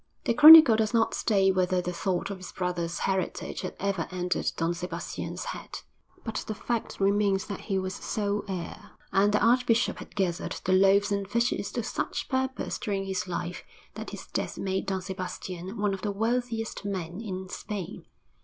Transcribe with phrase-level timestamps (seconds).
[0.01, 4.07] VII The chronicle does not state whether the thought of his brother's heritage had ever
[4.09, 5.81] entered Don Sebastian's head;
[6.23, 10.73] but the fact remains that he was sole heir, and the archbishop had gathered the
[10.73, 15.77] loaves and fishes to such purpose during his life that his death made Don Sebastian
[15.77, 18.07] one of the wealthiest men in Spain.